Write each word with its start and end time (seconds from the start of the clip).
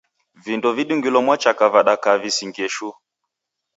Vindo 0.43 0.69
vidungilo 0.75 1.17
mwachaka 1.25 1.63
vadakaa 1.73 2.17
visingie 2.21 2.67
shuu. 2.75 2.93